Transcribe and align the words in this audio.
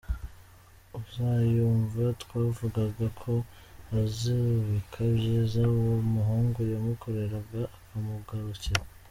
Uzanyumva, 0.99 2.03
twavugaga 2.23 3.05
ko 3.21 3.33
azibuka 3.99 4.97
ibyiza 5.11 5.61
uwo 5.79 5.95
muhungu 6.13 6.59
yamukoreraga 6.73 7.59
akamugarukira. 7.77 8.81